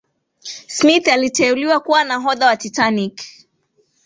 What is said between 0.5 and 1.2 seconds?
smith